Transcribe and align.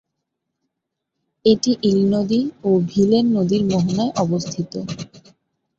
এটি 1.45 1.71
ইল 1.83 1.99
নদী 2.13 2.41
ও 2.63 2.69
ভিলেন 2.89 3.25
নদীর 3.37 3.63
মোহনায় 3.65 4.13
অবস্থিত। 4.23 4.73